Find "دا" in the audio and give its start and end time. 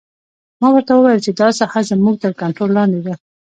1.39-1.47